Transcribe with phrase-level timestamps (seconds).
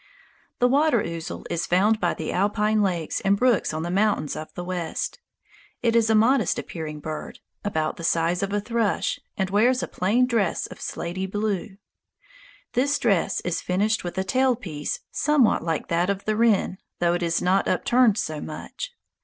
[0.57, 4.51] The water ouzel is found by the alpine lakes and brooks on the mountains of
[4.55, 5.19] the West.
[5.83, 9.87] It is a modest appearing bird, about the size of a thrush, and wears a
[9.87, 11.77] plain dress of slaty blue.
[12.73, 17.13] This dress is finished with a tail piece somewhat like that of the wren, though
[17.13, 18.95] it is not upturned so much.